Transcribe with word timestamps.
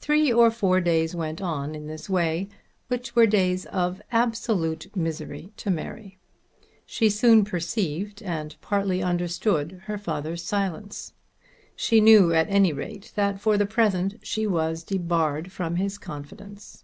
Three 0.00 0.32
or 0.32 0.50
four 0.50 0.80
days 0.80 1.14
went 1.14 1.40
on 1.40 1.76
in 1.76 1.86
this 1.86 2.10
way, 2.10 2.48
which 2.88 3.14
were 3.14 3.24
days 3.24 3.66
of 3.66 4.02
absolute 4.10 4.90
misery 4.96 5.52
to 5.58 5.70
Mary. 5.70 6.18
She 6.84 7.08
soon 7.08 7.44
perceived 7.44 8.20
and 8.24 8.56
partly 8.60 9.00
understood 9.00 9.82
her 9.84 9.96
father's 9.96 10.42
silence. 10.42 11.12
She 11.76 12.00
knew 12.00 12.32
at 12.32 12.50
any 12.50 12.72
rate 12.72 13.12
that 13.14 13.40
for 13.40 13.56
the 13.56 13.64
present 13.64 14.16
she 14.24 14.44
was 14.44 14.82
debarred 14.82 15.52
from 15.52 15.76
his 15.76 15.98
confidence. 15.98 16.82